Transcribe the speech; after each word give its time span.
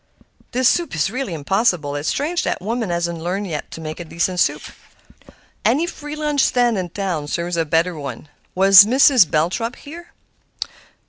"This 0.51 0.67
soup 0.67 0.95
is 0.95 1.11
really 1.11 1.35
impossible; 1.35 1.95
it's 1.95 2.09
strange 2.09 2.41
that 2.41 2.59
woman 2.59 2.89
hasn't 2.89 3.19
learned 3.21 3.45
yet 3.45 3.69
to 3.69 3.81
make 3.81 3.99
a 3.99 4.03
decent 4.03 4.39
soup. 4.39 4.63
Any 5.63 5.85
free 5.85 6.15
lunch 6.15 6.41
stand 6.41 6.75
in 6.79 6.89
town 6.89 7.27
serves 7.27 7.55
a 7.55 7.65
better 7.65 7.93
one. 7.99 8.27
Was 8.55 8.83
Mrs. 8.83 9.29
Belthrop 9.29 9.75
here?" 9.75 10.11